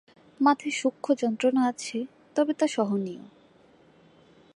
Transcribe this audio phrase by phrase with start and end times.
[0.39, 1.97] মাথায় সূক্ষ্ম যন্ত্রণা আছে,
[2.35, 3.23] তবে তা সহনীয়।